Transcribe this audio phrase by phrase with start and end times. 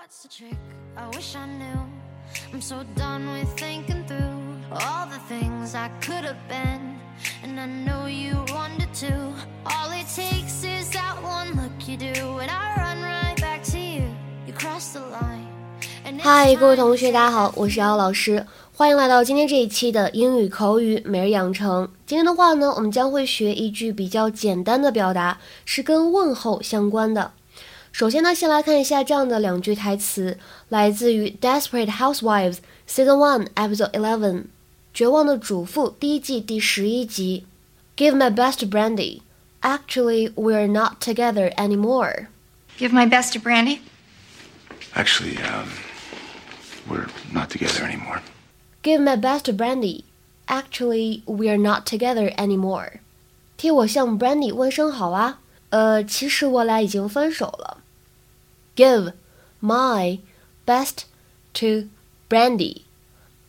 [0.00, 0.56] What's the trick?
[0.96, 1.80] I wish I knew.
[2.52, 4.38] I'm so done with thinking through
[4.70, 7.00] all the things I could have been.
[7.42, 9.12] And I know you wanted to.
[9.66, 13.78] All it takes is that one look you do, and I run right back to
[13.78, 14.04] you.
[14.46, 15.48] You cross the line.
[16.20, 18.46] 嗨，各位同学，大家好，我是姚老师，
[18.76, 21.88] 欢迎来到今天这一期的英语口语每日养成。
[22.06, 27.32] 今天的话呢，我们将会学一句比较简单的表达，是跟问候相关的。
[27.91, 30.37] 首先呢，先来看一下这样的两句台词，
[30.69, 34.43] 来自于《Desperate Housewives》Season One Episode Eleven，《
[34.93, 37.45] 绝望的主妇》第一季第十一集。
[37.95, 39.21] Give my best to Brandy.
[39.61, 42.27] Actually, we're not together anymore.
[42.79, 43.79] Give my best to Brandy.
[44.95, 45.69] Actually, um,
[46.89, 48.21] we're not together anymore.
[48.81, 50.05] Give my best to Brandy.
[50.47, 52.99] Actually, we're not together anymore.
[53.55, 55.39] 替我向 Brandy 问声好啊。
[55.70, 57.78] 呃，其实我俩已经分手了。
[58.74, 59.12] Give
[59.60, 60.20] my
[60.64, 61.04] best
[61.54, 61.88] to
[62.28, 62.82] Brandy.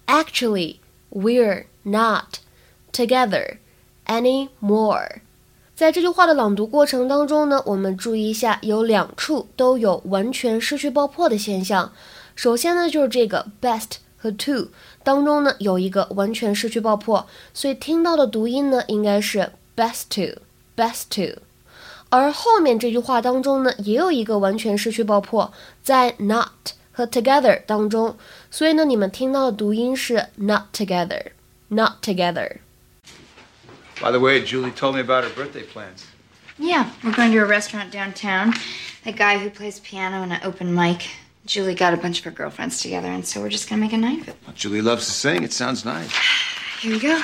[0.06, 0.78] Actually,
[1.12, 2.40] we're not
[2.92, 3.58] together
[4.06, 5.22] anymore.
[5.76, 11.94] 在这句话的朗读过程当中呢，我们注意一下，有两处都有完全失去爆破的现象。
[12.36, 14.72] 首先呢，就是这个 best 和 to
[15.04, 21.40] 当中呢有一个完全失去爆破，所以听到的读音呢应该是 best to，best to。
[22.09, 28.17] 而后面这句话当中呢，也有一个完全失去爆破，在 not 和 together 当中，
[28.51, 36.05] 所以呢，你们听到的读音是 not together，not together。By the way, Julie told me about her birthday plans.
[36.59, 38.55] Yeah, we're going to a restaurant downtown.
[39.05, 41.09] A guy who plays piano and an open mic.
[41.47, 43.99] Julie got a bunch of her girlfriends together, and so we're just gonna make a
[43.99, 44.37] night of it.
[44.47, 45.43] Well, Julie loves to sing.
[45.43, 46.11] It sounds nice.
[46.81, 47.21] Here we go.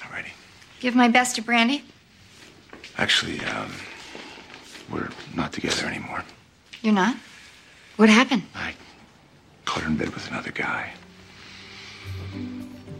[0.00, 0.30] Alrighty.
[0.80, 1.84] Give my best to Brandy.
[2.96, 3.72] Actually, um,
[4.90, 6.24] we're not together anymore.
[6.82, 7.16] You're not?
[7.96, 8.42] What happened?
[8.54, 8.74] I
[9.64, 10.92] caught her in bed with another guy.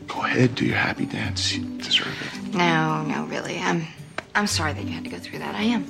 [0.08, 1.54] Go ahead, do your happy dance.
[1.54, 2.54] You deserve it.
[2.56, 3.58] No, no, really.
[3.58, 3.86] I'm
[4.34, 5.54] I'm sorry that you had to go through that.
[5.54, 5.84] I am.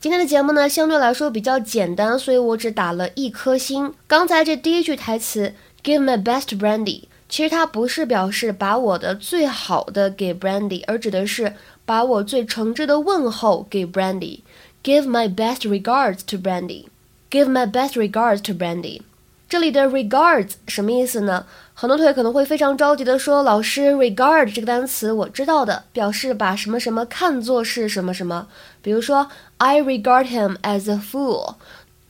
[0.00, 3.92] 今天的节目呢，相对来说比较简单，所以我只打了一颗星。
[4.06, 5.54] 刚才这第一句台词
[5.84, 11.54] “Give my best Brandy”，其实它不是表示把我的最好的给 Brandy，而指的是
[11.85, 14.39] 把我最诚挚的问候给 Brandy。
[14.83, 16.85] Give my best regards to Brandy.
[17.31, 19.01] Give my best regards to Brandy.
[19.47, 21.45] 这里的 regards 什么意思呢？
[21.73, 28.47] 很多同学可能会非常着急的说：“老师，regard 这个单词我知道的，表示把什么什么看作是什么什么。
[28.81, 31.55] 比如说，I regard him as a fool.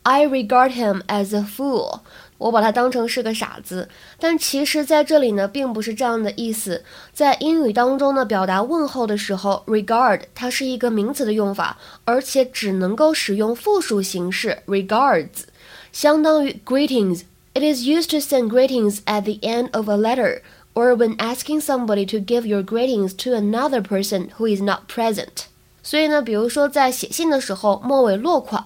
[0.04, 2.00] I regard him as a fool.
[2.38, 3.88] 我把他当成是个傻子。
[4.18, 6.82] 但其实在这里呢，并不是这样的意思。
[7.12, 11.76] 在英语当中呢，表达问候的时候，regard 它是一个名词的用法，
[12.06, 15.44] 而且只能够使用复数形式 regards。
[15.92, 17.24] 相当于 greetings.
[17.52, 20.40] It is used to send greetings at the end of a letter
[20.72, 25.46] or when asking somebody to give your greetings to another person who is not present.
[25.82, 28.64] 所以呢，比如说在写信的时候末尾落款，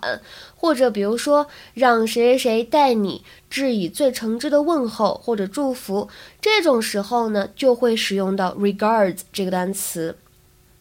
[0.62, 6.10] 或者比如说让谁谁谁代你致以最诚挚的问候或者祝福，
[6.42, 10.18] 这种时候呢，就会使用到 regards 这个单词。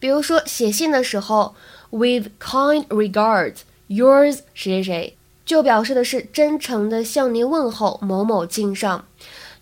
[0.00, 1.54] 比如说写信的时候
[1.90, 3.58] ，with kind regards,
[3.88, 5.14] yours 谁谁谁。
[5.46, 9.06] 就表示的是真诚的向您问候某某敬上。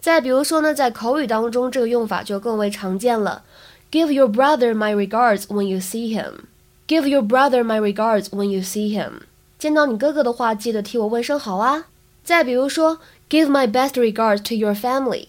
[0.01, 3.45] 再比如说呢，在口语当中，这个用法就更为常见了。
[3.93, 6.47] Give your brother my regards when you see him.
[6.89, 9.21] Give your brother my regards when you see him.
[9.59, 11.87] 见到你哥哥的话，记得替我问声好啊。
[12.23, 12.99] 再比如说
[13.31, 15.29] ，Give my best regards to your family.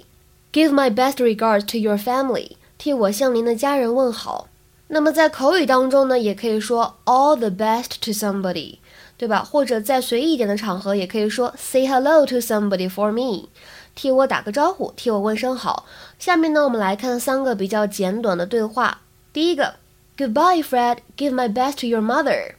[0.52, 2.52] Give my best regards to your family.
[2.78, 4.48] 替我向您的家人问好。
[4.88, 8.78] 那么在口语当中呢，也可以说 All the best to somebody.
[9.18, 9.44] 对吧？
[9.44, 13.50] 或者在随意一点的场合，也可以说 say hello to somebody for me，
[13.96, 15.86] 替我打个招呼，替我问声好。
[16.20, 19.02] 下面呢，我们来看三个比较简短的对话。
[19.34, 19.74] 第一个
[20.16, 20.98] ，Goodbye, Fred.
[21.18, 22.54] Give my best to your mother.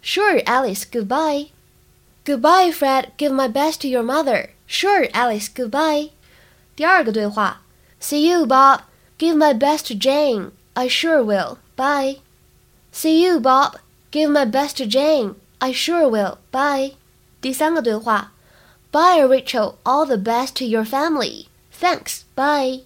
[0.00, 0.84] Sure, Alice.
[0.84, 1.50] Goodbye.
[2.24, 3.12] Goodbye, Fred.
[3.16, 4.50] Give my best to your mother.
[4.66, 5.48] Sure, Alice.
[5.48, 6.10] Goodbye.
[6.76, 7.62] 第二个对话，
[8.00, 8.82] See you, Bob.
[9.18, 10.52] Give my best to Jane.
[10.74, 11.58] I sure will.
[11.76, 12.18] Bye.
[12.92, 13.78] See you, Bob.
[14.10, 15.34] Give my best to Jane.
[15.58, 16.38] I sure will.
[16.52, 16.96] Bye.
[17.40, 18.32] 第三个对话，
[18.92, 19.76] Bye, Rachel.
[19.84, 21.48] All the best to your family.
[21.72, 22.24] Thanks.
[22.34, 22.82] Bye.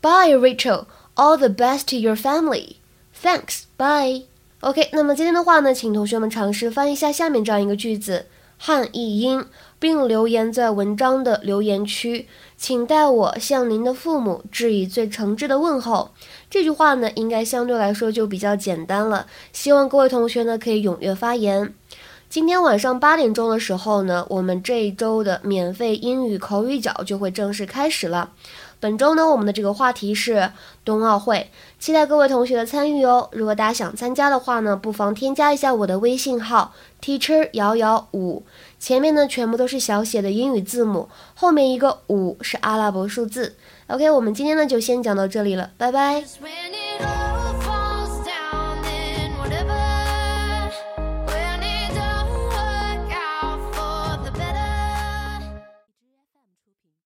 [0.00, 0.86] Bye, Rachel.
[1.16, 2.76] All the best to your family.
[3.14, 3.66] Thanks.
[3.76, 4.24] Bye.
[4.61, 8.25] OK，那么今天的话呢，请同学们尝试翻译一下下面这样一个句子，
[8.57, 9.45] 汉译英，
[9.77, 12.27] 并留言在文章的留言区。
[12.57, 16.09] 请代我向您的父母致以最诚挚的问候。
[16.49, 19.27] 这句话呢，应该相对来说就比较简单了。
[19.53, 21.75] 希望各位同学呢可以踊跃发言。
[22.29, 28.31] 今天晚上八点钟的时候呢，我们这一周的免费英语口语角就会正式开始了。
[28.81, 30.51] 本周呢，我们的这个话题是
[30.83, 33.29] 冬奥会，期待各位同学的参与哦。
[33.31, 38.43] 如果大家想参加的话呢，不妨添加一下我的微信号 teacher 幺幺五，
[38.77, 43.55] 前面呢全部都是小写的英语字母，后面一个五是阿拉伯数字。
[43.87, 46.23] OK，我们今天呢就先讲到这里了，拜拜。